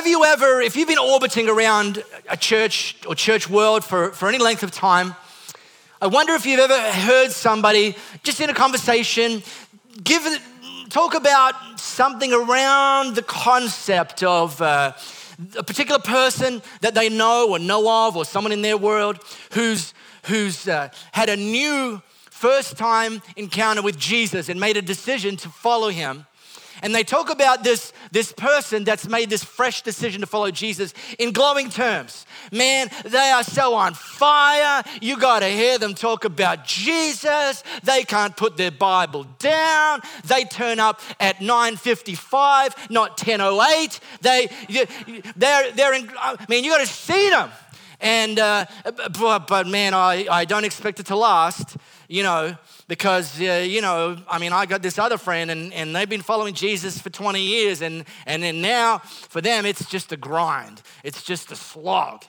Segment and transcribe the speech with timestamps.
[0.00, 4.30] Have you ever, if you've been orbiting around a church or church world for, for
[4.30, 5.14] any length of time,
[6.00, 9.42] I wonder if you've ever heard somebody just in a conversation
[10.02, 10.26] give
[10.88, 14.94] talk about something around the concept of uh,
[15.58, 19.18] a particular person that they know or know of, or someone in their world
[19.52, 19.92] who's
[20.24, 25.50] who's uh, had a new first time encounter with Jesus and made a decision to
[25.50, 26.24] follow him.
[26.82, 30.94] And they talk about this, this person that's made this fresh decision to follow Jesus
[31.18, 32.26] in glowing terms.
[32.52, 34.82] Man, they are so on fire.
[35.00, 37.62] You got to hear them talk about Jesus.
[37.82, 40.00] They can't put their Bible down.
[40.24, 44.00] They turn up at 9:55, not 10:08.
[44.20, 44.48] They,
[45.36, 47.50] they're, they're in, I mean, you got to see them.
[48.00, 48.64] And, uh,
[49.18, 51.76] but, but man, I, I don't expect it to last,
[52.10, 52.56] you know
[52.90, 56.22] because, uh, you know, I mean, I got this other friend and, and they've been
[56.22, 60.82] following Jesus for 20 years, and, and then now for them, it's just a grind,
[61.04, 62.24] it's just a slog.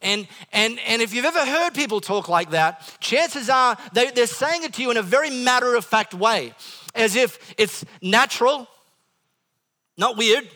[0.00, 4.26] And, and, and if you've ever heard people talk like that, chances are they, they're
[4.26, 6.54] saying it to you in a very matter of fact way,
[6.94, 8.66] as if it's natural,
[9.98, 10.48] not weird,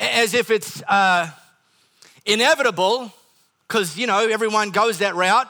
[0.00, 1.30] as if it's uh,
[2.26, 3.12] inevitable,
[3.68, 5.48] because, you know, everyone goes that route.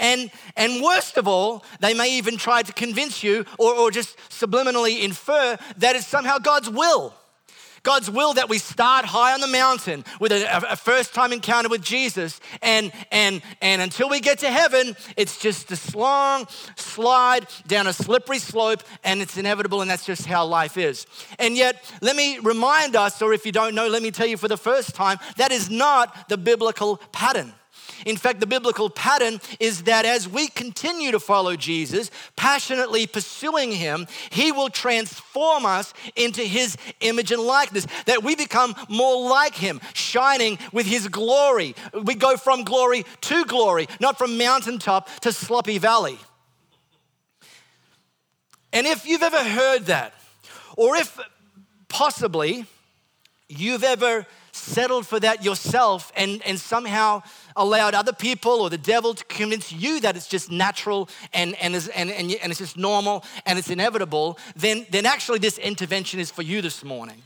[0.00, 4.16] And, and worst of all, they may even try to convince you or, or just
[4.30, 7.14] subliminally infer that it's somehow God's will.
[7.82, 11.68] God's will that we start high on the mountain with a, a, first time encounter
[11.68, 12.40] with Jesus.
[12.60, 17.92] And, and, and until we get to heaven, it's just a long slide down a
[17.92, 21.06] slippery slope and it's inevitable, and that's just how life is.
[21.38, 24.36] And yet, let me remind us, or if you don't know, let me tell you
[24.36, 27.54] for the first time, that is not the biblical pattern.
[28.06, 33.72] In fact, the biblical pattern is that as we continue to follow Jesus, passionately pursuing
[33.72, 39.54] him, he will transform us into his image and likeness, that we become more like
[39.54, 41.74] him, shining with his glory.
[42.04, 46.18] We go from glory to glory, not from mountaintop to sloppy valley.
[48.72, 50.14] And if you've ever heard that,
[50.76, 51.18] or if
[51.88, 52.66] possibly
[53.48, 57.22] you've ever settled for that yourself and, and somehow
[57.60, 61.74] allowed other people or the devil to convince you that it's just natural and, and,
[61.74, 66.18] is, and, and, and it's just normal and it's inevitable, then, then actually this intervention
[66.20, 67.22] is for you this morning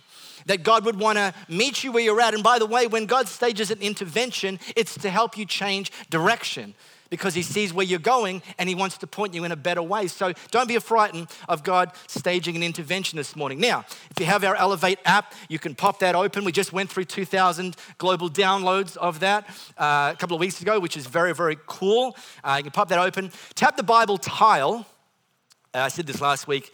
[0.47, 2.35] that God would want to meet you where you're at.
[2.35, 6.75] And by the way, when God stages an intervention, it's to help you change direction
[7.15, 9.81] because he sees where you're going and he wants to point you in a better
[9.81, 10.09] way.
[10.09, 13.61] So don't be frightened of God staging an intervention this morning.
[13.61, 16.45] Now, if you have our Elevate app, you can pop that open.
[16.45, 19.49] We just went through 2,000 global downloads of that
[19.79, 22.17] uh, a couple of weeks ago, which is very, very cool.
[22.43, 23.31] Uh, you can pop that open.
[23.55, 24.85] Tap the Bible tile.
[25.73, 26.73] Uh, I said this last week.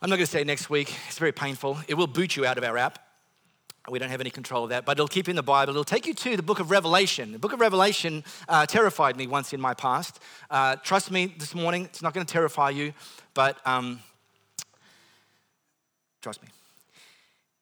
[0.00, 0.94] I'm not going to say next week.
[1.08, 1.80] It's very painful.
[1.86, 3.09] It will boot you out of our app.
[3.88, 5.70] We don't have any control of that, but it'll keep you in the Bible.
[5.70, 7.32] It'll take you to the book of Revelation.
[7.32, 10.20] The book of Revelation uh, terrified me once in my past.
[10.50, 12.92] Uh, trust me, this morning, it's not going to terrify you,
[13.32, 14.00] but um,
[16.20, 16.48] trust me.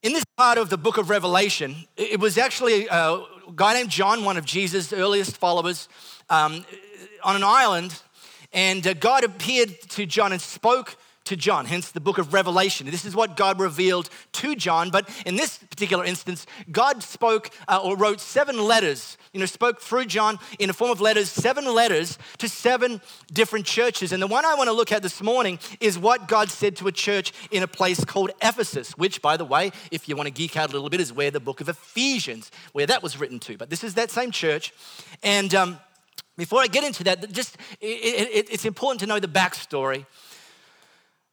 [0.03, 3.23] In this part of the book of Revelation, it was actually a
[3.55, 5.89] guy named John, one of Jesus' earliest followers,
[6.31, 6.65] um,
[7.23, 8.03] on an island,
[8.53, 10.97] and uh, God appeared to John and spoke
[11.29, 12.91] to John, hence the book of Revelation.
[12.91, 17.81] This is what God revealed to John, but in this particular instance, God spoke uh,
[17.83, 21.67] or wrote seven letters, you know, spoke through John in a form of letters, seven
[21.67, 24.13] letters to seven different churches.
[24.13, 26.89] And the one I want to look at this morning is what God said to
[26.89, 30.33] a church in a place called Ephesus, which, by the way, if you want to
[30.33, 33.39] geek out a little bit, is where the book of Ephesians, where that was written
[33.41, 33.59] to.
[33.59, 34.73] But this is that same church.
[35.23, 35.79] And um,
[36.39, 40.07] before I get into that, just it, it, it's important to know the backstory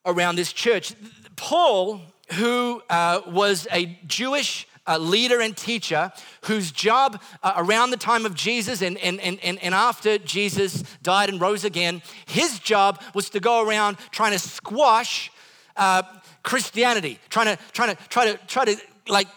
[0.06, 0.94] around this church.
[1.36, 2.02] Paul,
[2.34, 6.12] who uh, was a Jewish uh, leader and teacher
[6.44, 11.30] whose job uh, around the time of Jesus and, and, and, and after Jesus died
[11.30, 15.32] and rose again, his job was to go around trying to squash
[15.76, 16.04] uh,
[16.44, 18.78] Christianity, trying to, trying to, try to, try to
[19.08, 19.28] like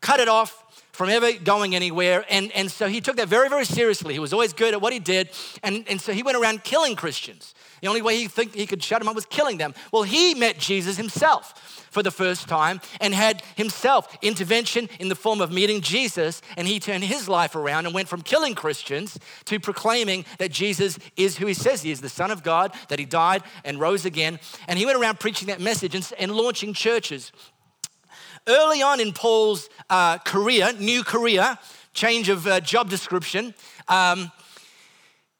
[0.00, 0.64] cut it off
[0.96, 2.24] from ever going anywhere.
[2.30, 4.14] And, and so he took that very, very seriously.
[4.14, 5.28] He was always good at what he did.
[5.62, 7.54] And, and so he went around killing Christians.
[7.82, 9.74] The only way he think he could shut them up was killing them.
[9.92, 15.14] Well, he met Jesus himself for the first time and had himself intervention in the
[15.14, 16.40] form of meeting Jesus.
[16.56, 20.98] And he turned his life around and went from killing Christians to proclaiming that Jesus
[21.18, 24.06] is who he says he is, the Son of God, that he died and rose
[24.06, 24.40] again.
[24.66, 27.32] And he went around preaching that message and, and launching churches
[28.46, 31.58] early on in Paul's uh, career, new career,
[31.92, 33.54] change of uh, job description,
[33.88, 34.30] um,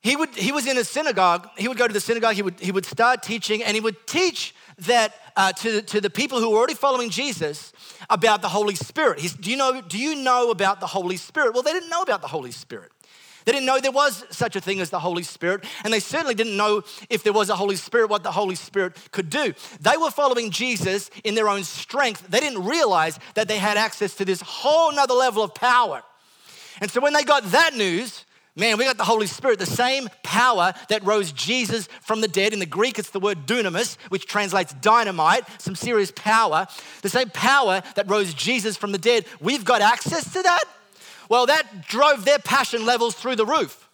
[0.03, 1.49] he, would, he was in a synagogue.
[1.57, 4.07] He would go to the synagogue, he would, he would start teaching, and he would
[4.07, 7.73] teach that uh, to, to the people who were already following Jesus
[8.09, 9.19] about the Holy Spirit.
[9.19, 11.55] He's, do, you know, do you know about the Holy Spirit?
[11.55, 12.93] Well, they didn't know about the Holy Spirit.
[13.47, 16.35] They didn't know there was such a thing as the Holy Spirit, and they certainly
[16.35, 19.55] didn't know if there was a Holy Spirit, what the Holy Spirit could do.
[19.81, 22.27] They were following Jesus in their own strength.
[22.29, 26.03] They didn't realize that they had access to this whole nother level of power.
[26.81, 28.25] And so when they got that news,
[28.59, 32.55] Man, we got the Holy Spirit, the same power that rose Jesus from the dead.
[32.55, 36.67] In the Greek, it's the word dunamis, which translates dynamite, some serious power.
[37.03, 39.27] The same power that rose Jesus from the dead.
[39.43, 40.65] We've got access to that.
[41.29, 43.89] Well, that drove their passion levels through the roof.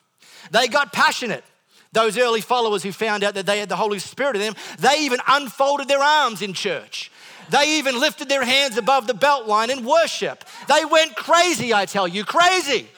[0.50, 1.44] They got passionate.
[1.92, 5.00] Those early followers who found out that they had the Holy Spirit in them, they
[5.00, 7.10] even unfolded their arms in church.
[7.50, 10.44] They even lifted their hands above the belt line in worship.
[10.68, 12.88] They went crazy, I tell you, crazy.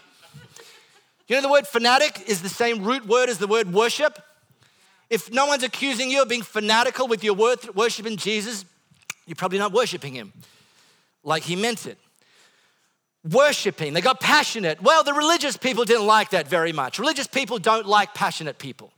[1.26, 4.22] You know, the word fanatic is the same root word as the word worship.
[5.10, 8.64] If no one's accusing you of being fanatical with your worship in Jesus,
[9.26, 10.32] you're probably not worshiping him
[11.24, 11.98] like he meant it.
[13.30, 14.82] Worshipping, they got passionate.
[14.82, 16.98] Well, the religious people didn't like that very much.
[16.98, 18.92] Religious people don't like passionate people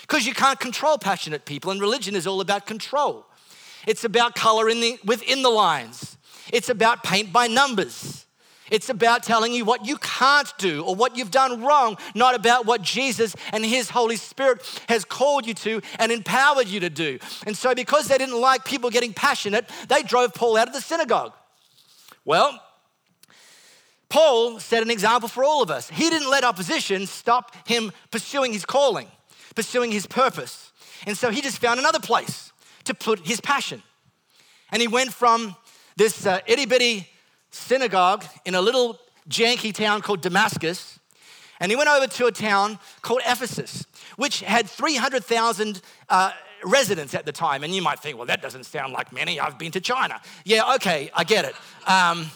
[0.00, 3.26] because you can't control passionate people, and religion is all about control.
[3.86, 6.16] It's about color in the, within the lines,
[6.52, 8.22] it's about paint by numbers.
[8.68, 12.66] It's about telling you what you can't do or what you've done wrong, not about
[12.66, 17.20] what Jesus and His Holy Spirit has called you to and empowered you to do.
[17.46, 20.80] And so, because they didn't like people getting passionate, they drove Paul out of the
[20.80, 21.32] synagogue.
[22.24, 22.60] Well,
[24.08, 25.90] Paul set an example for all of us.
[25.90, 29.08] He didn't let opposition stop him pursuing his calling,
[29.54, 30.72] pursuing his purpose.
[31.06, 32.52] And so he just found another place
[32.84, 33.82] to put his passion.
[34.72, 35.56] And he went from
[35.96, 37.08] this uh, itty bitty
[37.50, 38.98] synagogue in a little
[39.28, 40.98] janky town called Damascus.
[41.58, 43.86] And he went over to a town called Ephesus,
[44.16, 46.32] which had 300,000 uh,
[46.64, 47.64] residents at the time.
[47.64, 49.40] And you might think, well, that doesn't sound like many.
[49.40, 50.20] I've been to China.
[50.44, 51.54] Yeah, okay, I get it.
[51.88, 52.30] Um,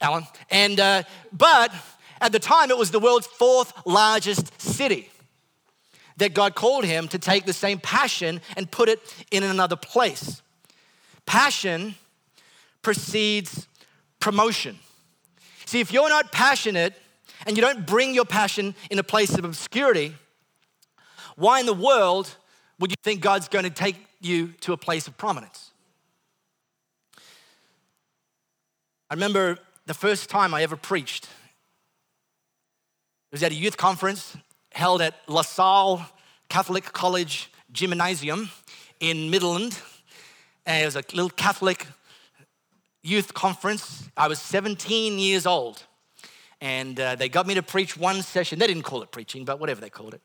[0.00, 0.24] Alan.
[0.50, 1.02] And, uh,
[1.32, 1.72] but
[2.20, 5.10] at the time, it was the world's fourth largest city
[6.16, 9.00] that God called him to take the same passion and put it
[9.30, 10.42] in another place.
[11.26, 11.94] Passion
[12.82, 13.66] precedes
[14.20, 14.78] promotion.
[15.66, 16.94] See, if you're not passionate
[17.46, 20.14] and you don't bring your passion in a place of obscurity,
[21.36, 22.34] why in the world
[22.78, 25.70] would you think God's going to take you to a place of prominence?
[29.08, 31.24] I remember the first time I ever preached.
[31.24, 31.32] It
[33.32, 34.36] was at a youth conference
[34.72, 36.04] held at La Salle
[36.48, 38.50] Catholic College Gymnasium
[38.98, 39.78] in Midland.
[40.66, 41.86] And it was a little Catholic
[43.02, 44.08] youth conference.
[44.16, 45.84] I was 17 years old.
[46.60, 48.58] And uh, they got me to preach one session.
[48.58, 50.20] They didn't call it preaching, but whatever they called it.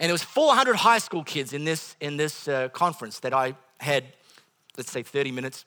[0.00, 3.54] And it was 400 high school kids in this, in this uh, conference that I
[3.78, 4.04] had,
[4.76, 5.64] let's say, 30 minutes.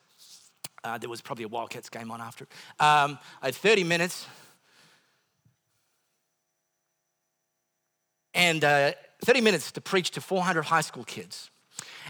[0.88, 2.46] Uh, there was probably a Wildcats game on after.
[2.80, 4.26] Um, I had 30 minutes.
[8.34, 8.94] And uh,
[9.26, 11.50] 30 minutes to preach to 400 high school kids.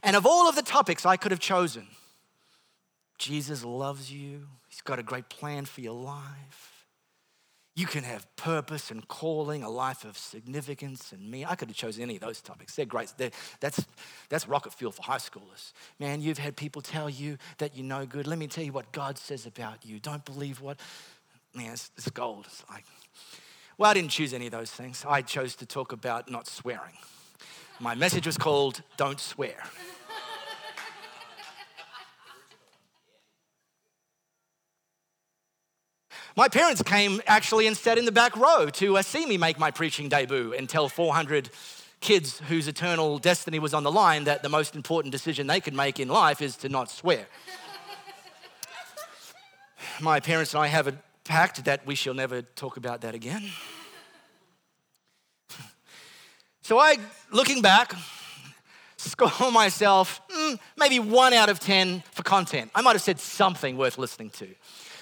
[0.04, 1.88] And of all of the topics I could have chosen,
[3.18, 6.77] Jesus loves you, He's got a great plan for your life.
[7.78, 11.46] You can have purpose and calling, a life of significance and me.
[11.46, 12.76] I could have chosen any of those topics.
[12.76, 13.14] They're great.
[13.18, 13.30] They're,
[13.60, 13.86] that's,
[14.30, 15.74] that's rocket fuel for high schoolers.
[16.00, 18.26] Man, you've had people tell you that you're no good.
[18.26, 20.00] Let me tell you what God says about you.
[20.00, 20.80] Don't believe what,
[21.54, 22.46] man, it's, it's gold.
[22.48, 22.84] It's like,
[23.78, 25.06] well, I didn't choose any of those things.
[25.08, 26.98] I chose to talk about not swearing.
[27.80, 29.62] My message was called Don't Swear.
[36.38, 39.58] My parents came actually and sat in the back row to uh, see me make
[39.58, 41.50] my preaching debut and tell 400
[42.00, 45.74] kids whose eternal destiny was on the line that the most important decision they could
[45.74, 47.26] make in life is to not swear.
[50.00, 53.50] my parents and I have a pact that we shall never talk about that again.
[56.62, 56.98] so I,
[57.32, 57.96] looking back,
[58.98, 62.70] score myself mm, maybe one out of 10 for content.
[62.76, 64.48] I might have said something worth listening to.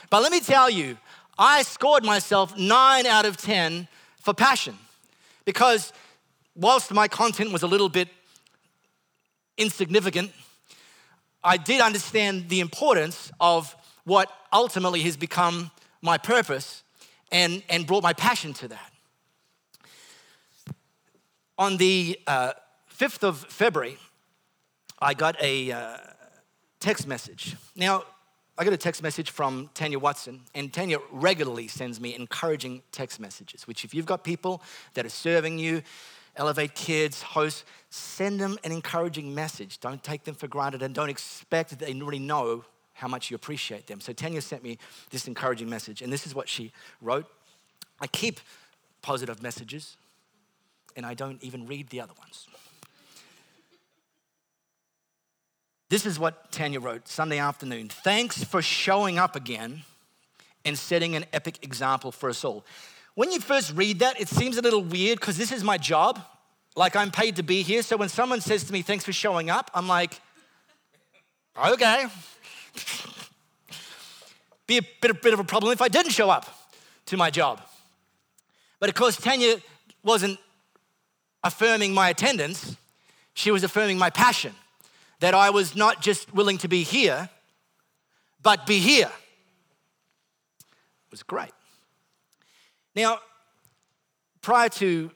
[0.09, 0.97] But let me tell you,
[1.37, 3.87] I scored myself nine out of 10
[4.21, 4.77] for passion
[5.43, 5.91] because
[6.55, 8.07] whilst my content was a little bit
[9.57, 10.31] insignificant,
[11.43, 13.75] I did understand the importance of
[14.05, 16.83] what ultimately has become my purpose
[17.31, 18.91] and, and brought my passion to that.
[21.57, 22.53] On the uh,
[22.97, 23.97] 5th of February,
[24.99, 25.97] I got a uh,
[26.79, 27.55] text message.
[27.75, 28.03] Now,
[28.57, 33.19] I got a text message from Tanya Watson, and Tanya regularly sends me encouraging text
[33.19, 34.61] messages, which, if you've got people
[34.93, 35.81] that are serving you,
[36.37, 39.79] Elevate Kids, host, send them an encouraging message.
[39.81, 43.35] Don't take them for granted and don't expect that they really know how much you
[43.35, 43.99] appreciate them.
[43.99, 44.77] So Tanya sent me
[45.09, 46.71] this encouraging message, and this is what she
[47.01, 47.25] wrote.
[47.99, 48.39] I keep
[49.01, 49.97] positive messages,
[50.95, 52.47] and I don't even read the other ones.
[55.87, 57.89] This is what Tanya wrote Sunday afternoon.
[57.89, 59.83] Thanks for showing up again
[60.63, 62.65] and setting an epic example for us all.
[63.13, 66.19] When you first read that, it seems a little weird because this is my job.
[66.75, 67.83] Like I'm paid to be here.
[67.83, 70.19] So when someone says to me, thanks for showing up, I'm like,
[71.55, 72.07] okay.
[74.67, 76.47] Be a bit, bit of a problem if I didn't show up
[77.05, 77.61] to my job.
[78.79, 79.57] But of course, Tanya
[80.03, 80.39] wasn't
[81.43, 82.75] affirming my attendance,
[83.35, 84.55] she was affirming my passion
[85.25, 87.29] that I was not just willing to be here,
[88.43, 89.09] but be here.
[90.59, 91.49] It was great.
[92.95, 93.17] Now,
[94.43, 95.09] prior to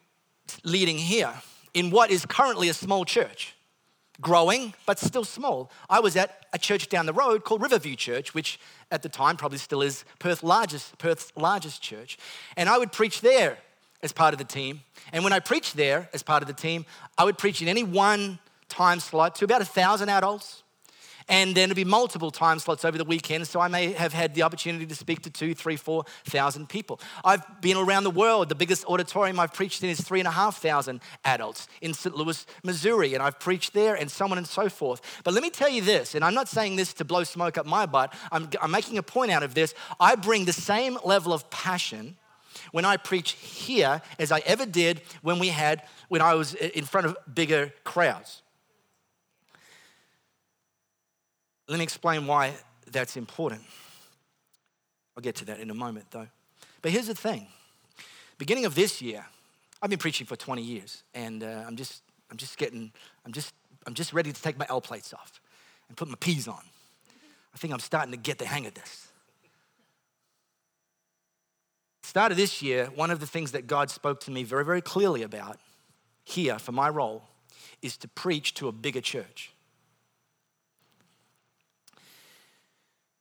[0.63, 1.31] leading here,
[1.75, 3.53] in what is currently a small church,
[4.19, 8.33] growing but still small, I was at a church down the road called Riverview Church,
[8.33, 12.17] which at the time probably still is Perth's largest, Perth's largest church.
[12.57, 13.59] And I would preach there
[14.01, 14.81] as part of the team.
[15.13, 17.83] And when I preached there as part of the team, I would preach in any
[17.83, 18.39] one
[18.69, 20.63] time slot to about a thousand adults,
[21.27, 23.47] and then it'd be multiple time slots over the weekend.
[23.47, 26.99] So I may have had the opportunity to speak to two, three, four thousand people.
[27.23, 28.49] I've been around the world.
[28.49, 32.15] The biggest auditorium I've preached in is three and a half thousand adults in St.
[32.15, 35.21] Louis, Missouri, and I've preached there, and so on and so forth.
[35.23, 37.65] But let me tell you this, and I'm not saying this to blow smoke up
[37.65, 38.13] my butt.
[38.31, 39.73] I'm, I'm making a point out of this.
[39.99, 42.17] I bring the same level of passion
[42.71, 46.85] when I preach here as I ever did when we had when I was in
[46.85, 48.41] front of bigger crowds.
[51.69, 52.55] Let me explain why
[52.91, 53.61] that's important.
[55.15, 56.27] I'll get to that in a moment, though.
[56.81, 57.45] But here's the thing
[58.39, 59.23] beginning of this year,
[59.79, 62.91] I've been preaching for 20 years, and uh, I'm just, I'm just getting,
[63.23, 63.53] I'm just,
[63.85, 65.39] I'm just ready to take my L plates off
[65.87, 66.63] and put my P's on.
[67.53, 69.07] I think I'm starting to get the hang of this.
[72.01, 74.81] Start of this year, one of the things that God spoke to me very, very
[74.81, 75.59] clearly about
[76.23, 77.25] here for my role
[77.83, 79.53] is to preach to a bigger church.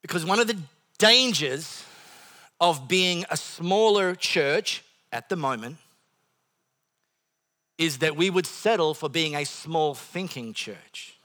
[0.09, 0.57] Because one of the
[0.97, 1.85] dangers
[2.59, 5.77] of being a smaller church at the moment
[7.77, 11.19] is that we would settle for being a small thinking church,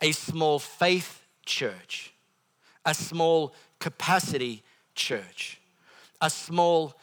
[0.00, 2.14] a small faith church,
[2.86, 4.62] a small capacity
[4.94, 5.60] church,
[6.22, 6.94] a small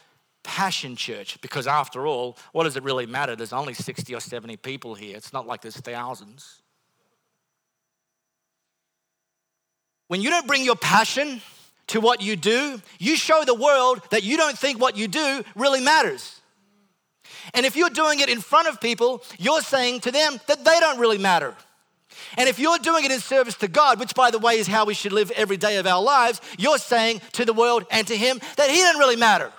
[0.41, 1.39] passion church.
[1.39, 3.35] Because after all, what does it really matter?
[3.35, 6.63] There's only 60 or 70 people here, it's not like there's thousands.
[10.07, 11.41] When you don't bring your passion
[11.87, 15.43] to what you do, you show the world that you don't think what you do
[15.55, 16.41] really matters.
[17.53, 20.79] And if you're doing it in front of people, you're saying to them that they
[20.79, 21.55] don't really matter.
[22.37, 24.85] And if you're doing it in service to God, which by the way is how
[24.85, 28.15] we should live every day of our lives, you're saying to the world and to
[28.15, 29.51] Him that He doesn't really matter.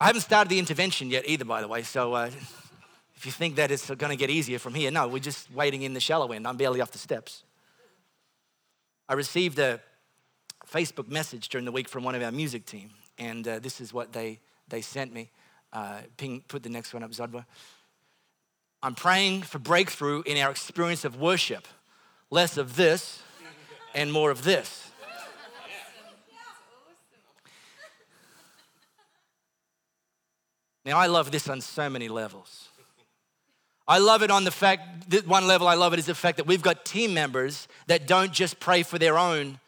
[0.00, 2.30] I haven't started the intervention yet either, by the way, so uh,
[3.20, 5.82] if you think that it's going to get easier from here, no, we're just waiting
[5.82, 6.46] in the shallow end.
[6.46, 7.44] I'm barely off the steps.
[9.10, 9.78] I received a
[10.66, 13.92] Facebook message during the week from one of our music team, and uh, this is
[13.92, 15.30] what they, they sent me.
[15.70, 17.44] Uh, ping, put the next one up, Zodwa.
[18.82, 21.68] I'm praying for breakthrough in our experience of worship.
[22.30, 23.22] Less of this
[23.94, 24.90] and more of this.
[30.86, 32.69] Now, I love this on so many levels.
[33.90, 36.36] I love it on the fact that one level I love it is the fact
[36.36, 39.58] that we've got team members that don't just pray for their own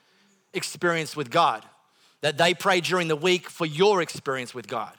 [0.55, 1.65] experience with God,
[2.21, 4.93] that they pray during the week for your experience with God.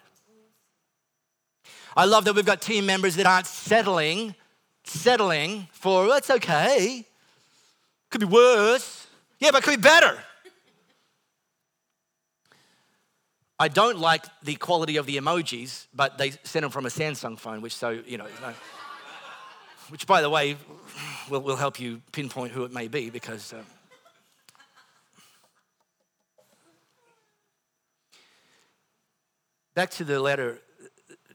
[1.96, 4.36] I love that we've got team members that aren't settling,
[4.84, 7.06] settling for, well, it's okay.
[8.10, 9.08] Could be worse.
[9.39, 10.18] Yeah, but could be better.
[13.58, 17.39] I don't like the quality of the emojis, but they send them from a Samsung
[17.39, 18.27] phone, which so, you know
[19.94, 20.58] which, by the way,
[21.30, 23.54] will, will help you pinpoint who it may be because.
[23.54, 23.62] Uh,
[29.76, 30.58] back to the letter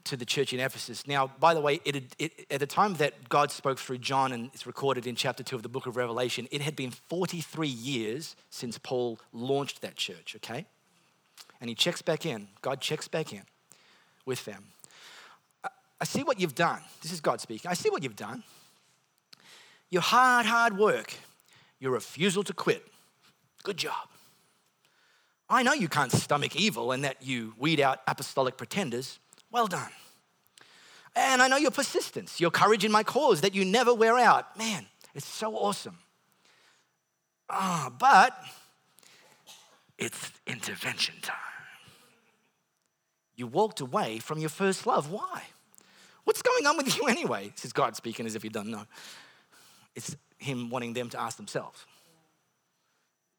[0.03, 1.07] to the church in Ephesus.
[1.07, 4.49] Now, by the way, it, it, at the time that God spoke through John, and
[4.53, 8.35] it's recorded in chapter 2 of the book of Revelation, it had been 43 years
[8.49, 10.65] since Paul launched that church, okay?
[11.61, 12.49] And he checks back in.
[12.61, 13.43] God checks back in
[14.25, 14.65] with them.
[16.01, 16.81] I see what you've done.
[17.01, 17.69] This is God speaking.
[17.69, 18.43] I see what you've done.
[19.89, 21.13] Your hard, hard work,
[21.79, 22.87] your refusal to quit.
[23.63, 24.07] Good job.
[25.49, 29.19] I know you can't stomach evil and that you weed out apostolic pretenders.
[29.51, 29.89] Well done.
[31.15, 34.57] And I know your persistence, your courage in my cause that you never wear out.
[34.57, 35.97] Man, it's so awesome.
[37.49, 38.39] Ah, oh, but
[39.97, 41.35] it's intervention time.
[43.35, 45.09] You walked away from your first love.
[45.09, 45.43] Why?
[46.23, 47.51] What's going on with you anyway?
[47.55, 48.85] This is God speaking as if He doesn't know.
[49.95, 51.85] It's Him wanting them to ask themselves.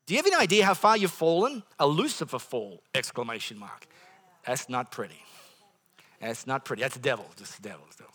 [0.06, 1.62] Do you have any idea how far you've fallen?
[1.78, 2.82] A Lucifer fall!
[2.94, 3.86] Exclamation mark.
[4.44, 5.22] That's not pretty.
[6.20, 6.82] That's not pretty.
[6.82, 7.26] That's the devil.
[7.36, 7.86] Just the devil.
[7.96, 8.12] Devil.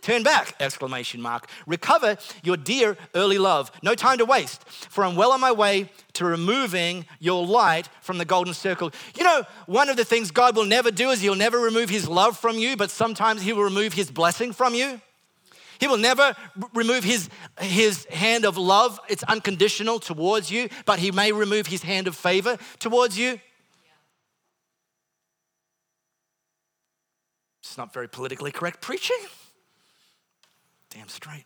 [0.00, 0.54] Turn back!
[0.60, 1.48] Exclamation mark.
[1.66, 3.70] Recover your dear early love.
[3.82, 8.18] No time to waste, for I'm well on my way to removing your light from
[8.18, 8.92] the golden circle.
[9.16, 12.08] You know, one of the things God will never do is He'll never remove His
[12.08, 15.00] love from you, but sometimes He will remove His blessing from you.
[15.78, 16.34] He will never
[16.74, 17.28] remove his,
[17.60, 18.98] his hand of love.
[19.08, 23.40] It's unconditional towards you, but he may remove his hand of favor towards you.
[27.62, 29.18] It's not very politically correct preaching.
[30.90, 31.44] Damn straight.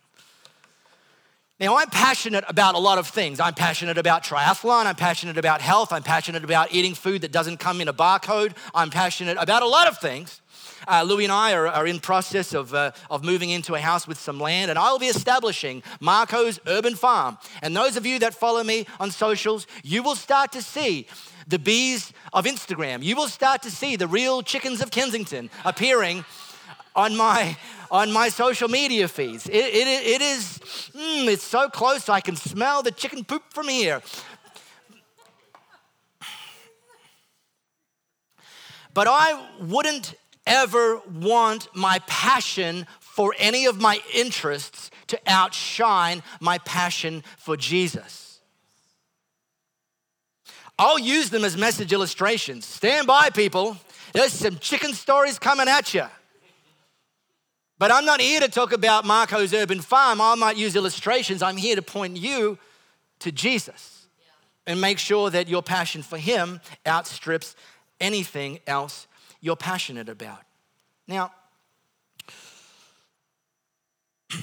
[1.59, 3.39] Now, I'm passionate about a lot of things.
[3.39, 4.85] I'm passionate about triathlon.
[4.85, 5.93] I'm passionate about health.
[5.93, 8.55] I'm passionate about eating food that doesn't come in a barcode.
[8.73, 10.41] I'm passionate about a lot of things.
[10.87, 14.07] Uh, Louis and I are, are in process of, uh, of moving into a house
[14.07, 17.37] with some land, and I'll be establishing Marco's Urban Farm.
[17.61, 21.07] And those of you that follow me on socials, you will start to see
[21.47, 23.03] the bees of Instagram.
[23.03, 26.25] You will start to see the real chickens of Kensington appearing
[26.95, 27.57] on my
[27.93, 29.47] on my social media feeds.
[29.47, 30.59] It, it, it is,
[30.95, 34.01] mm, it's so close I can smell the chicken poop from here.
[38.95, 40.15] But I wouldn't
[40.47, 48.39] ever want my passion for any of my interests to outshine my passion for Jesus.
[50.79, 52.65] I'll use them as message illustrations.
[52.65, 53.77] Stand by, people.
[54.13, 56.05] There's some chicken stories coming at you.
[57.83, 60.21] But I'm not here to talk about Marco's urban farm.
[60.21, 61.41] I might use illustrations.
[61.41, 62.57] I'm here to point you
[63.19, 64.07] to Jesus
[64.65, 67.57] and make sure that your passion for Him outstrips
[67.99, 69.05] anything else
[69.41, 70.39] you're passionate about.
[71.09, 71.33] Now,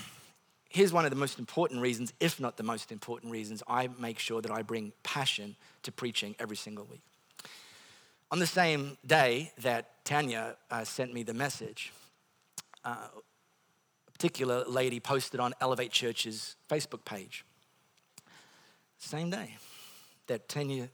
[0.68, 4.18] here's one of the most important reasons, if not the most important reasons, I make
[4.18, 7.00] sure that I bring passion to preaching every single week.
[8.31, 11.90] On the same day that Tanya uh, sent me the message,
[12.85, 12.96] uh,
[14.20, 17.42] particular lady posted on Elevate Church's Facebook page.
[18.98, 19.56] Same day
[20.26, 20.90] that Tanya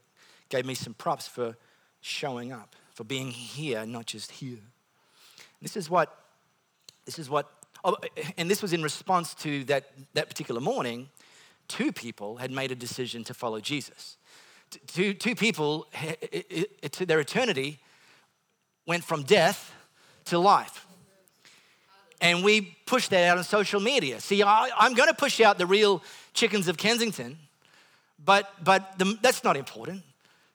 [0.47, 1.57] gave me some props for
[1.99, 4.61] showing up for being here, not just here.
[5.61, 6.17] This is what,
[7.03, 7.51] this is what,
[7.83, 7.97] oh,
[8.37, 11.09] and this was in response to that, that particular morning,
[11.67, 14.15] two people had made a decision to follow Jesus.
[14.87, 15.85] Two, two people,
[16.91, 17.79] to their eternity,
[18.85, 19.73] went from death
[20.25, 20.86] to life.
[22.19, 24.19] And we push that out on social media.
[24.19, 26.03] See, I, am going to push out the real
[26.33, 27.37] chickens of Kensington,
[28.23, 30.03] but, but the, that's not important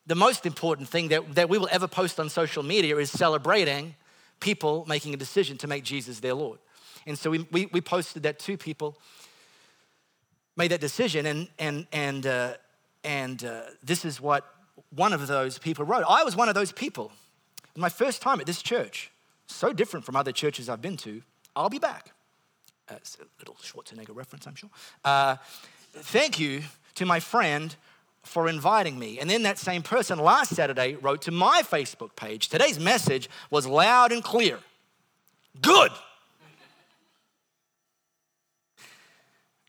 [0.07, 3.95] the most important thing that, that we will ever post on social media is celebrating
[4.41, 6.59] people making a decision to make Jesus their Lord.
[7.07, 8.99] And so we, we, we posted that two people
[10.57, 12.55] made that decision, and, and, and, uh,
[13.05, 14.45] and uh, this is what
[14.91, 16.05] one of those people wrote.
[16.09, 17.13] I was one of those people.
[17.77, 19.11] My first time at this church,
[19.47, 21.23] so different from other churches I've been to,
[21.55, 22.13] I'll be back.
[22.91, 24.71] It's a little Schwarzenegger reference, I'm sure.
[25.05, 25.37] Uh,
[25.95, 26.63] thank you
[26.97, 27.75] to my friend
[28.23, 29.19] for inviting me.
[29.19, 32.49] And then that same person last Saturday wrote to my Facebook page.
[32.49, 34.59] Today's message was loud and clear.
[35.61, 35.91] Good.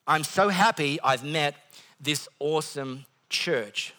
[0.06, 1.56] I'm so happy I've met
[2.00, 3.94] this awesome church.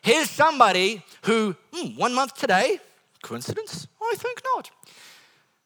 [0.00, 2.80] Here's somebody who, hmm, one month today,
[3.22, 3.86] coincidence?
[4.02, 4.70] I think not.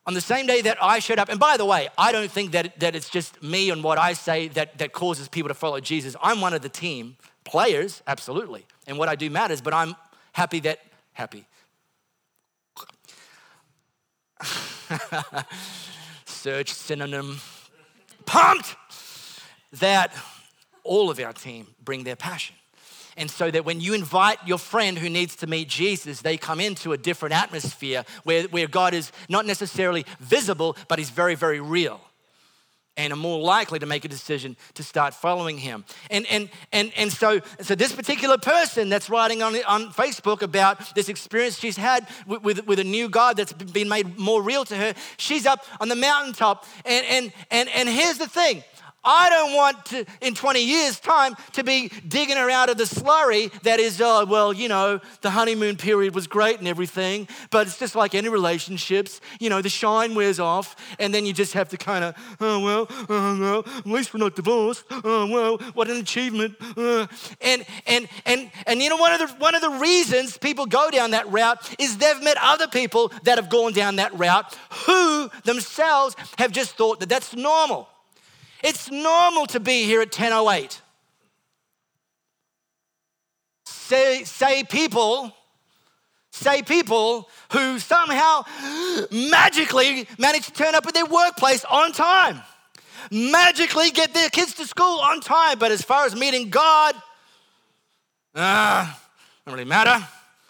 [0.06, 2.52] On the same day that I showed up, and by the way, I don't think
[2.52, 5.80] that, that it's just me and what I say that, that causes people to follow
[5.80, 6.14] Jesus.
[6.22, 7.16] I'm one of the team
[7.46, 8.66] Players, absolutely.
[8.88, 9.94] And what I do matters, but I'm
[10.32, 10.80] happy that,
[11.12, 11.46] happy.
[16.26, 17.38] Search synonym.
[18.26, 18.74] Pumped
[19.74, 20.12] that
[20.82, 22.56] all of our team bring their passion.
[23.16, 26.60] And so that when you invite your friend who needs to meet Jesus, they come
[26.60, 31.60] into a different atmosphere where, where God is not necessarily visible, but He's very, very
[31.60, 32.00] real
[32.96, 35.84] and are more likely to make a decision to start following him.
[36.10, 40.94] And, and, and, and so, so this particular person that's writing on, on Facebook about
[40.94, 44.64] this experience she's had with, with, with, a new God that's been made more real
[44.64, 46.64] to her, she's up on the mountaintop.
[46.84, 48.64] And, and, and, and here's the thing
[49.06, 52.84] I don't want to, in 20 years' time, to be digging her out of the
[52.84, 57.68] slurry that is, oh, well, you know, the honeymoon period was great and everything, but
[57.68, 59.20] it's just like any relationships.
[59.38, 62.60] You know, the shine wears off, and then you just have to kind of, oh,
[62.60, 64.84] well, oh, well, at least we're not divorced.
[64.90, 66.56] Oh, well, what an achievement.
[66.76, 67.06] Uh.
[67.40, 70.90] And, and, and, and, you know, one of, the, one of the reasons people go
[70.90, 75.30] down that route is they've met other people that have gone down that route who
[75.44, 77.88] themselves have just thought that that's normal.
[78.62, 80.80] It's normal to be here at 10:08.
[83.64, 85.32] Say, say people,
[86.30, 88.44] say people who somehow
[89.12, 92.42] magically manage to turn up at their workplace on time,
[93.12, 95.58] magically get their kids to school on time.
[95.58, 96.96] But as far as meeting God,
[98.34, 98.92] uh,
[99.44, 100.04] don't really matter.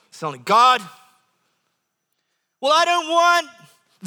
[0.08, 0.80] It's only God.
[2.60, 3.46] Well, I don't want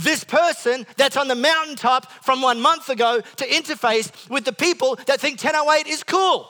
[0.04, 4.96] this person that's on the mountaintop from one month ago to interface with the people
[5.08, 6.50] that think 1008 is cool.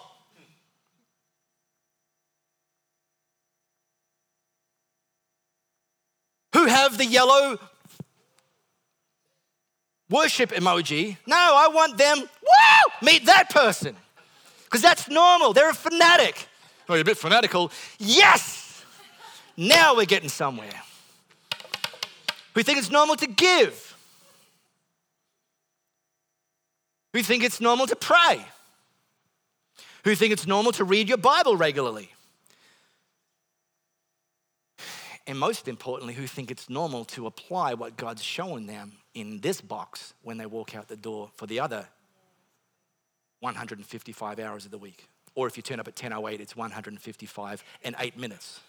[6.53, 7.59] Who have the yellow
[10.09, 11.17] worship emoji.
[11.27, 13.95] No, I want them, woo, meet that person.
[14.65, 15.53] Because that's normal.
[15.53, 16.47] They're a fanatic.
[16.87, 17.71] Oh, you're a bit fanatical.
[17.99, 18.83] Yes!
[19.55, 20.81] Now we're getting somewhere
[22.53, 23.95] who think it's normal to give,
[27.13, 28.43] who think it's normal to pray,
[30.03, 32.09] who think it's normal to read your Bible regularly.
[35.27, 39.61] And most importantly, who think it's normal to apply what God's shown them in this
[39.61, 41.87] box when they walk out the door for the other
[43.41, 45.07] 155 hours of the week.
[45.35, 48.59] Or if you turn up at 10.08, it's 155 and 8 minutes.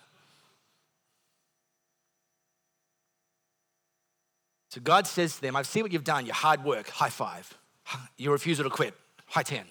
[4.71, 7.53] So God says to them, I see what you've done, your hard work, high five.
[8.17, 8.95] Your refusal to quit,
[9.27, 9.65] high 10.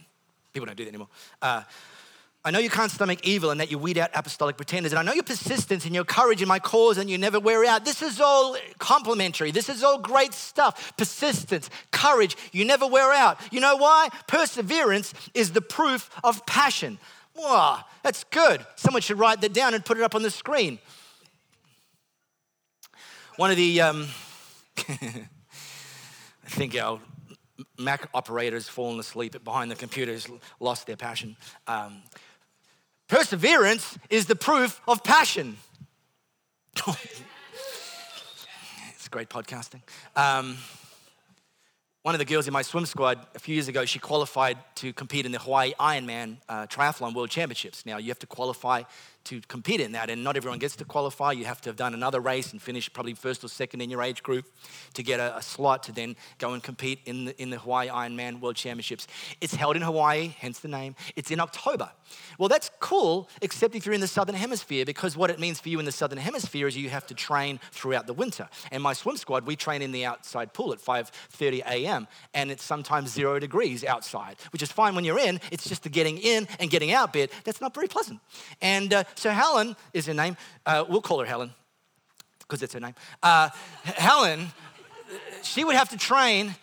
[0.52, 1.08] People don't do that anymore.
[1.42, 1.64] Uh,
[2.44, 4.92] I know you can't stomach evil and that you weed out apostolic pretenders.
[4.92, 7.64] And I know your persistence and your courage in my cause and you never wear
[7.66, 7.86] out.
[7.86, 9.52] This is all complimentary.
[9.52, 10.94] This is all great stuff.
[10.98, 13.40] Persistence, courage, you never wear out.
[13.54, 14.10] You know why?
[14.28, 16.98] Perseverance is the proof of passion.
[17.36, 18.66] Wow, that's good.
[18.76, 20.80] Someone should write that down and put it up on the screen.
[23.38, 23.80] One of the.
[23.80, 24.08] Um,
[24.89, 27.00] I think our
[27.78, 30.28] Mac operators fallen asleep behind the computers,
[30.60, 31.36] lost their passion.
[31.68, 32.04] Um,
[33.08, 35.58] perseverance is the proof of passion.
[36.88, 37.24] it's
[39.10, 39.82] great podcasting.
[40.15, 40.58] Um,
[42.02, 44.94] one of the girls in my swim squad a few years ago, she qualified to
[44.94, 47.86] compete in the Hawaii Ironman uh, Triathlon World Championships.
[47.86, 48.84] Now, you have to qualify
[49.26, 50.10] to compete in that.
[50.10, 51.34] And not everyone gets to qualify.
[51.34, 54.02] You have to have done another race and finish probably first or second in your
[54.02, 54.46] age group
[54.94, 57.90] to get a, a slot to then go and compete in the, in the Hawaii
[57.90, 59.08] Ironman World Championships.
[59.42, 60.96] It's held in Hawaii, hence the name.
[61.16, 61.92] It's in October.
[62.40, 65.70] Well, that's cool, except if you're in the Southern Hemisphere, because what it means for
[65.70, 68.48] you in the Southern Hemisphere is you have to train throughout the winter.
[68.72, 71.88] And my swim squad, we train in the outside pool at 5.30 a.m.
[72.34, 75.39] And it's sometimes zero degrees outside, which is fine when you're in.
[75.52, 78.19] It's just the getting in and getting out bit that's not very pleasant.
[78.62, 80.38] And uh, so Helen is her name.
[80.65, 81.54] Uh, we'll call her Helen
[82.39, 82.95] because it's her name.
[83.23, 83.49] Uh,
[83.84, 84.47] Helen,
[85.43, 86.56] she would have to train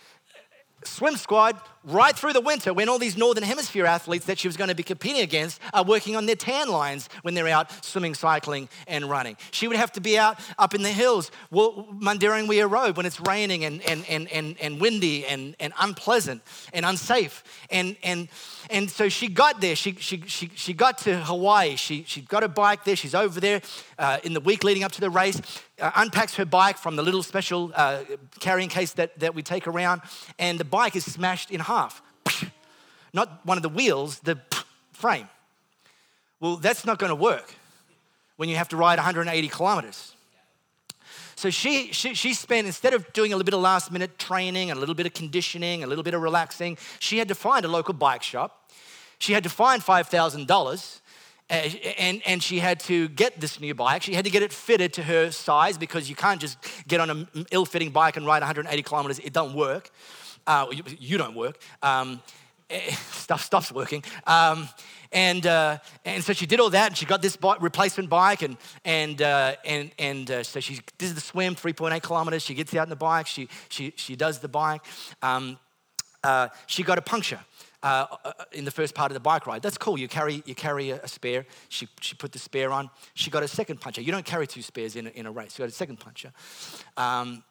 [0.85, 4.57] swim squad right through the winter when all these Northern Hemisphere athletes that she was
[4.57, 8.15] going to be competing against are working on their tan lines when they're out swimming,
[8.15, 9.37] cycling, and running.
[9.53, 13.65] She would have to be out up in the hills, Mundaring Road when it's raining
[13.65, 17.45] and, and, and, and, and windy and, and unpleasant and unsafe.
[17.71, 18.29] And, and,
[18.69, 19.77] and so she got there.
[19.77, 21.77] She, she, she, she got to Hawaii.
[21.77, 22.97] She, she got a bike there.
[22.97, 23.63] She's over there
[23.99, 25.41] uh, in the week leading up to the race,
[25.81, 28.01] uh, unpacks her bike from the little special uh,
[28.41, 30.03] carrying case that, that we take around,
[30.39, 31.76] and the bike is smashed in half.
[33.13, 34.39] Not one of the wheels, the
[34.93, 35.29] frame.
[36.41, 37.55] Well, that's not going to work
[38.37, 40.15] when you have to ride 180 kilometers.
[41.35, 44.71] So she, she, she spent, instead of doing a little bit of last minute training,
[44.71, 47.69] a little bit of conditioning, a little bit of relaxing, she had to find a
[47.69, 48.71] local bike shop.
[49.19, 51.01] She had to find $5,000
[51.49, 54.03] and, and she had to get this new bike.
[54.03, 56.59] She had to get it fitted to her size because you can't just
[56.89, 59.19] get on an ill fitting bike and ride 180 kilometers.
[59.21, 59.91] It don't work.
[60.47, 61.59] Uh, you, you, don't work.
[61.83, 62.21] Um,
[63.11, 64.03] stuff stops working.
[64.27, 64.69] Um,
[65.13, 68.43] and, uh, and so she did all that, and she got this bike, replacement bike,
[68.43, 72.43] and, and, uh, and, and uh, so she does the swim, 3.8 kilometers.
[72.43, 74.83] She gets out on the bike, she, she, she does the bike.
[75.23, 75.59] Um,
[76.25, 77.41] uh, she got a puncture.
[77.83, 79.63] Uh, uh, in the first part of the bike ride.
[79.63, 79.97] That's cool.
[79.97, 81.47] You carry, you carry a, a, spare.
[81.69, 82.91] She, she put the spare on.
[83.15, 84.01] She got a second puncture.
[84.01, 85.57] You don't carry two spares in a, in a race.
[85.57, 86.33] You got a second puncture.
[86.97, 87.45] Um,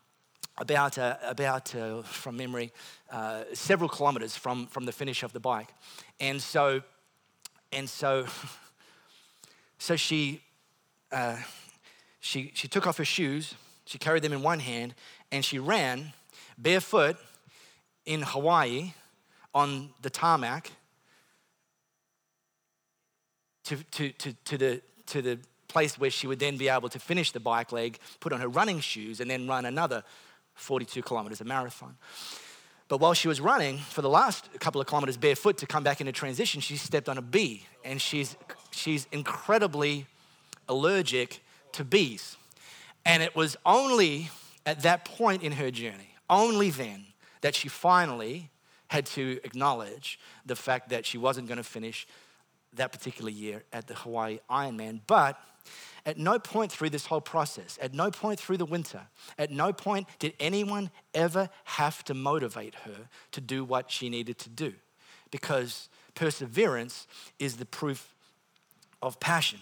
[0.58, 2.71] about, uh, about uh, from memory,
[3.12, 5.69] uh, several kilometers from, from the finish of the bike.
[6.19, 6.82] And so,
[7.71, 8.26] and so,
[9.78, 10.41] so she,
[11.12, 11.38] uh,
[12.19, 13.54] she, she took off her shoes,
[13.86, 14.95] she carried them in one hand,
[15.32, 16.13] and she ran
[16.58, 17.17] barefoot
[18.06, 18.93] in Hawaii
[19.54, 20.71] on the tarmac
[23.65, 27.00] to, to, to, to, the, to the place where she would then be able to
[27.00, 30.04] finish the bike leg, put on her running shoes, and then run another
[30.56, 31.96] 42 kilometers, a marathon.
[32.88, 36.02] But while she was running for the last couple of kilometers barefoot to come back
[36.02, 38.36] into transition, she stepped on a bee, and she's,
[38.72, 40.06] she's incredibly
[40.70, 41.41] allergic
[41.74, 42.38] to bees.
[43.06, 44.30] And it was only
[44.65, 47.06] at that point in her journey, only then,
[47.41, 48.50] that she finally
[48.88, 52.08] had to acknowledge the fact that she wasn't going to finish
[52.74, 55.02] that particular year at the Hawaii Ironman.
[55.08, 55.39] But
[56.06, 59.02] at no point through this whole process, at no point through the winter,
[59.38, 64.38] at no point did anyone ever have to motivate her to do what she needed
[64.39, 64.74] to do
[65.32, 67.08] because perseverance
[67.39, 68.13] is the proof
[69.02, 69.60] of passion.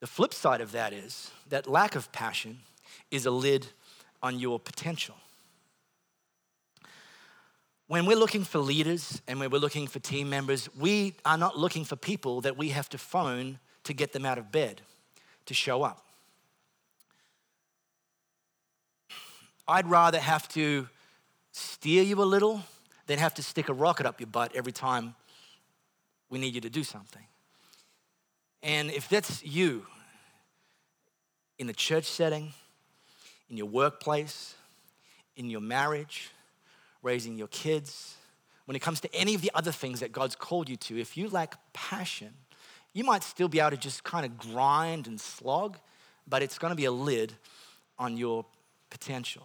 [0.00, 2.58] The flip side of that is that lack of passion
[3.10, 3.66] is a lid
[4.22, 5.14] on your potential.
[7.86, 11.58] When we're looking for leaders and when we're looking for team members, we are not
[11.58, 14.80] looking for people that we have to phone to get them out of bed
[15.46, 16.04] to show up.
[19.66, 20.88] I'd rather have to
[21.52, 22.62] steer you a little
[23.06, 25.14] than have to stick a rocket up your butt every time
[26.28, 27.22] we need you to do something.
[28.62, 29.86] And if that's you
[31.58, 32.52] in the church setting,
[33.48, 34.54] in your workplace,
[35.36, 36.30] in your marriage,
[37.02, 38.16] raising your kids,
[38.64, 41.16] when it comes to any of the other things that God's called you to, if
[41.16, 42.32] you lack passion,
[42.94, 45.76] you might still be able to just kind of grind and slog,
[46.26, 47.34] but it's going to be a lid
[47.98, 48.46] on your
[48.88, 49.42] potential.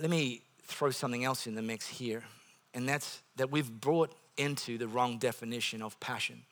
[0.00, 2.22] Let me throw something else in the mix here,
[2.72, 6.42] and that's that we've brought into the wrong definition of passion.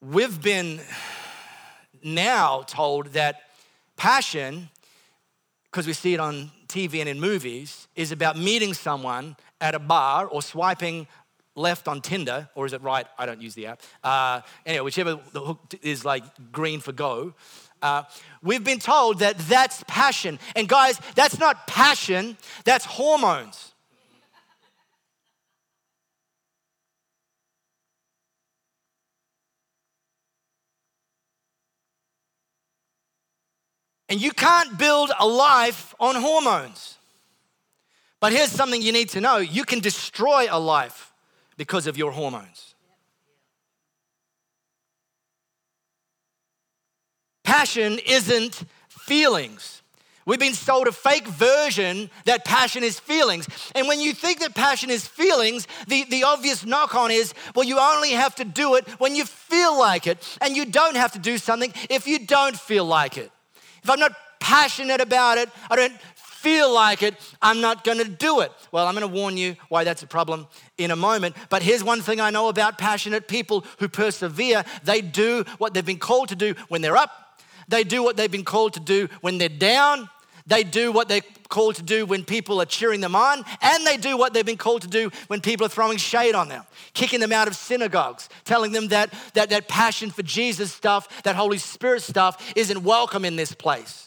[0.00, 0.80] We've been
[2.02, 3.40] now told that
[3.96, 4.70] passion,
[5.64, 9.78] because we see it on TV and in movies, is about meeting someone at a
[9.78, 11.06] bar or swiping
[11.54, 13.06] left on Tinder, or is it right?
[13.18, 13.82] I don't use the app.
[14.04, 17.34] Uh, anyway, whichever the hook is like green for go.
[17.82, 18.02] Uh,
[18.42, 20.38] we've been told that that's passion.
[20.54, 23.72] And guys, that's not passion, that's hormones.
[34.08, 36.96] And you can't build a life on hormones.
[38.20, 41.12] But here's something you need to know you can destroy a life
[41.56, 42.74] because of your hormones.
[47.44, 49.82] Passion isn't feelings.
[50.26, 53.46] We've been sold a fake version that passion is feelings.
[53.76, 57.64] And when you think that passion is feelings, the, the obvious knock on is well,
[57.64, 60.38] you only have to do it when you feel like it.
[60.40, 63.30] And you don't have to do something if you don't feel like it.
[63.84, 65.92] If I'm not passionate about it, I don't
[66.46, 68.52] feel like it, I'm not going to do it.
[68.70, 70.46] Well, I'm going to warn you why that's a problem
[70.78, 71.34] in a moment.
[71.48, 75.84] But here's one thing I know about passionate people who persevere they do what they've
[75.84, 79.08] been called to do when they're up, they do what they've been called to do
[79.22, 80.08] when they're down.
[80.46, 83.96] They do what they're called to do when people are cheering them on, and they
[83.96, 86.62] do what they've been called to do when people are throwing shade on them,
[86.94, 91.34] kicking them out of synagogues, telling them that that, that passion for Jesus stuff, that
[91.34, 94.05] Holy Spirit stuff, isn't welcome in this place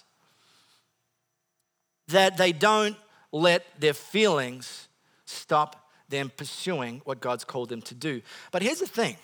[2.10, 2.96] that they don't
[3.32, 4.88] let their feelings
[5.26, 8.22] stop them pursuing what God's called them to do.
[8.52, 9.18] But here's the thing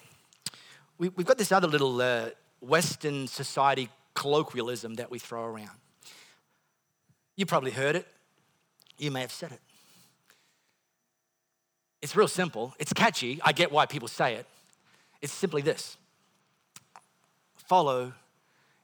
[0.97, 2.29] we, have got this other little uh,
[2.61, 5.77] Western society colloquialism that we throw around.
[7.35, 8.07] You probably heard it,
[8.97, 9.59] you may have said it.
[12.01, 13.39] It's real simple, it's catchy.
[13.43, 14.45] I get why people say it.
[15.21, 15.97] It's simply this
[17.55, 18.13] follow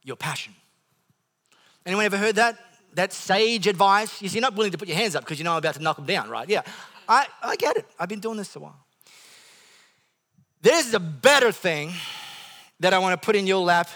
[0.03, 0.55] your passion.
[1.85, 2.57] Anyone ever heard that?
[2.93, 4.21] That sage advice.
[4.21, 5.97] You're not willing to put your hands up because you know I'm about to knock
[5.97, 6.47] them down, right?
[6.47, 6.61] Yeah,
[7.07, 7.85] I, I get it.
[7.99, 8.79] I've been doing this a while.
[10.61, 11.91] There's a better thing
[12.79, 13.89] that I want to put in your lap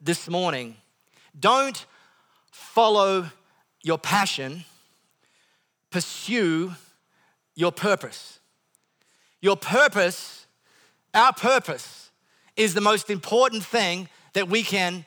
[0.00, 0.76] this morning.
[1.38, 1.84] Don't
[2.50, 3.26] follow
[3.82, 4.64] your passion,
[5.90, 6.72] pursue
[7.54, 8.38] your purpose.
[9.40, 10.46] Your purpose,
[11.14, 12.10] our purpose,
[12.56, 15.04] is the most important thing that we can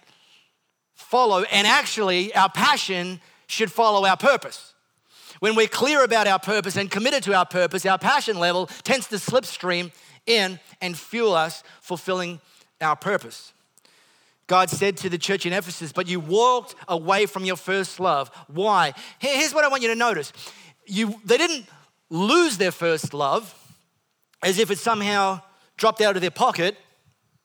[1.01, 4.73] follow, and actually, our passion should follow our purpose.
[5.39, 9.07] When we're clear about our purpose and committed to our purpose, our passion level tends
[9.07, 9.91] to slipstream
[10.25, 12.39] in and fuel us fulfilling
[12.79, 13.53] our purpose.
[14.47, 18.29] God said to the church in Ephesus, but you walked away from your first love.
[18.47, 18.93] Why?
[19.19, 20.33] Here's what I want you to notice.
[20.85, 21.65] You, they didn't
[22.09, 23.55] lose their first love
[24.43, 25.41] as if it somehow
[25.77, 26.77] dropped out of their pocket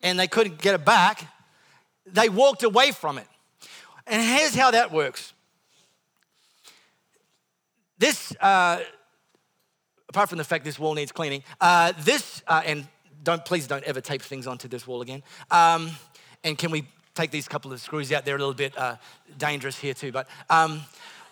[0.02, 1.24] and they couldn't get it back.
[2.06, 3.26] They walked away from it.
[4.06, 5.32] And here's how that works.
[7.98, 8.80] This, uh,
[10.08, 12.86] apart from the fact this wall needs cleaning, uh, this, uh, and
[13.22, 15.22] don't please don't ever tape things onto this wall again.
[15.50, 15.90] Um,
[16.44, 18.24] and can we take these couple of screws out?
[18.24, 18.96] They're a little bit uh,
[19.38, 20.12] dangerous here too.
[20.12, 20.82] But um,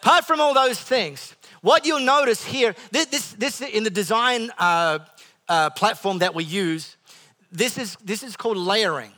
[0.03, 4.51] apart from all those things, what you'll notice here, this, this, this in the design
[4.59, 5.01] uh,
[5.49, 6.97] uh, platform that we use,
[7.53, 9.13] this is, this is called layering,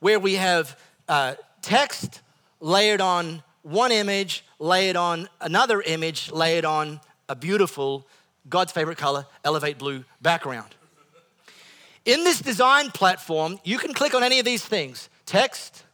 [0.00, 0.76] where we have
[1.62, 2.20] text
[2.60, 8.06] layered on one image, lay it on another image, lay it on a beautiful,
[8.48, 10.74] God's favorite color, elevate blue background.
[12.04, 15.84] In this design platform, you can click on any of these things text,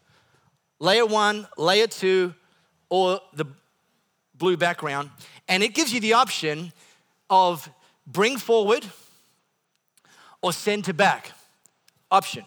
[0.78, 2.34] layer one, layer two,
[2.88, 3.46] or the
[4.34, 5.10] blue background,
[5.48, 6.72] and it gives you the option
[7.28, 7.68] of
[8.06, 8.86] bring forward
[10.42, 11.32] or send to back
[12.10, 12.44] option.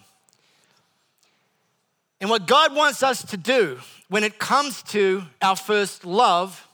[2.21, 3.79] And what God wants us to do
[4.09, 6.67] when it comes to our first love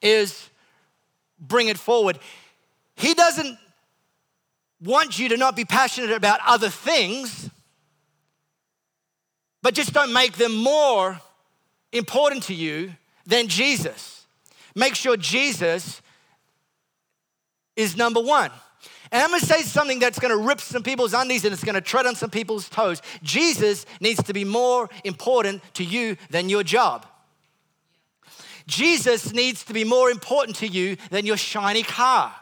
[0.00, 0.48] is
[1.40, 2.18] bring it forward.
[2.96, 3.58] He doesn't
[4.82, 7.50] want you to not be passionate about other things,
[9.60, 11.20] but just don't make them more
[11.92, 12.92] important to you
[13.26, 14.26] than Jesus.
[14.74, 16.00] Make sure Jesus
[17.76, 18.50] is number one.
[19.12, 22.06] And I'm gonna say something that's gonna rip some people's undies and it's gonna tread
[22.06, 23.02] on some people's toes.
[23.22, 27.06] Jesus needs to be more important to you than your job.
[28.66, 32.34] Jesus needs to be more important to you than your shiny car.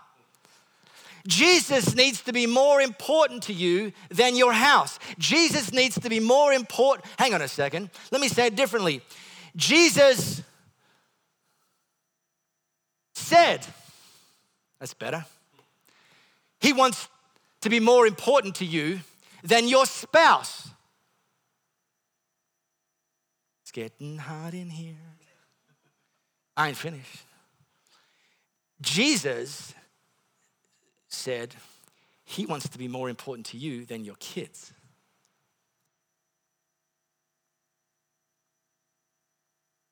[1.27, 4.99] Jesus needs to be more important to you than your house.
[5.19, 7.07] Jesus needs to be more important.
[7.19, 7.91] Hang on a second.
[8.11, 9.03] Let me say it differently.
[9.57, 10.43] Jesus
[13.15, 13.67] said,
[14.79, 15.27] that's better.
[16.61, 17.09] He wants
[17.63, 19.01] to be more important to you
[19.43, 20.69] than your spouse.
[23.63, 24.97] It's getting hot in here.
[26.57, 27.25] I ain't finished.
[28.81, 29.75] Jesus
[31.09, 31.55] said
[32.25, 34.73] he wants to be more important to you than your kids.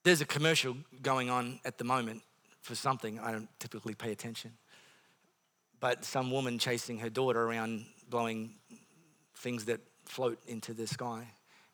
[0.04, 2.22] There's a commercial going on at the moment
[2.60, 3.18] for something.
[3.18, 4.52] I don't typically pay attention
[5.80, 8.54] but some woman chasing her daughter around blowing
[9.34, 11.28] things that float into the sky.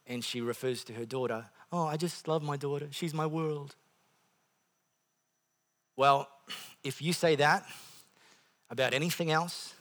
[0.07, 2.88] And she refers to her daughter, Oh, I just love my daughter.
[2.90, 3.75] She's my world.
[5.97, 6.29] Well,
[6.83, 7.64] if you say that
[8.71, 9.75] about anything else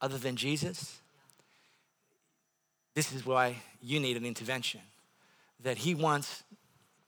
[0.00, 1.00] other than Jesus,
[2.94, 4.80] this is why you need an intervention.
[5.60, 6.42] That He wants,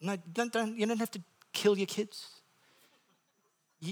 [0.01, 1.21] no, don't, don't, you don't have to
[1.53, 2.29] kill your kids.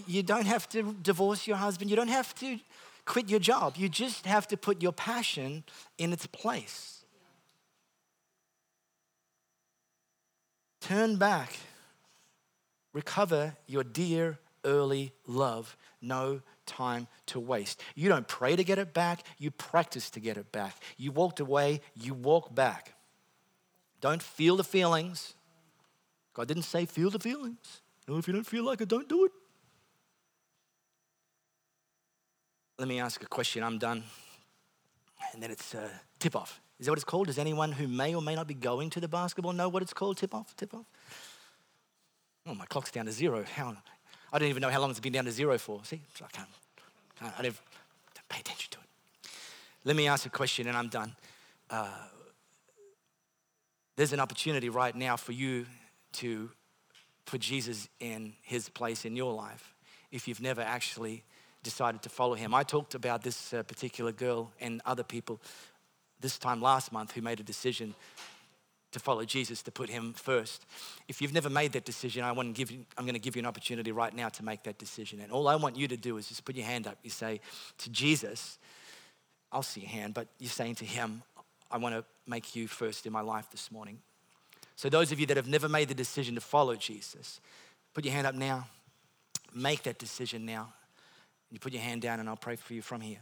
[0.07, 1.91] You don't have to divorce your husband.
[1.91, 2.59] You don't have to
[3.05, 3.77] quit your job.
[3.77, 5.65] You just have to put your passion
[5.99, 7.05] in its place.
[10.81, 11.57] Turn back.
[12.93, 15.77] Recover your dear early love.
[16.01, 17.81] No time to waste.
[17.95, 20.77] You don't pray to get it back, you practice to get it back.
[20.97, 22.95] You walked away, you walk back.
[24.01, 25.35] Don't feel the feelings.
[26.35, 27.83] God didn't say feel the feelings.
[28.09, 29.33] No, if you don't feel like it, don't do it.
[32.83, 33.63] Let me ask a question.
[33.63, 34.03] I'm done.
[35.33, 36.61] And then it's a tip off.
[36.81, 37.29] Is that what it's called?
[37.29, 39.93] Does anyone who may or may not be going to the basketball know what it's
[39.93, 40.17] called?
[40.17, 40.57] Tip off?
[40.57, 40.85] Tip off?
[42.45, 43.45] Oh, my clock's down to zero.
[43.55, 43.77] How?
[44.33, 45.81] I don't even know how long it's been down to zero for.
[45.85, 46.01] See?
[46.17, 46.49] I can't.
[47.21, 47.55] can't I don't,
[48.17, 49.31] don't pay attention to it.
[49.85, 51.15] Let me ask a question and I'm done.
[51.71, 51.87] Uh,
[53.95, 55.67] there's an opportunity right now for you
[56.15, 56.51] to
[57.27, 59.73] put Jesus in his place in your life
[60.11, 61.23] if you've never actually
[61.63, 62.55] decided to follow him.
[62.55, 65.41] I talked about this uh, particular girl and other people
[66.21, 67.95] this time last month who made a decision
[68.93, 70.67] to follow Jesus, to put him first.
[71.09, 73.37] If you've never made that decision, I want to give you, I'm going to give
[73.37, 75.21] you an opportunity right now to make that decision.
[75.21, 76.99] And all I want you to do is just put your hand up.
[77.03, 77.41] You say
[77.79, 78.59] to Jesus,
[79.51, 81.23] I'll see your hand, but you're saying to him,
[81.71, 83.99] I want to make you first in my life this morning.
[84.77, 87.41] So, those of you that have never made the decision to follow Jesus,
[87.95, 88.67] put your hand up now.
[89.55, 90.73] Make that decision now.
[91.53, 93.21] You put your hand down and I'll pray for you from here.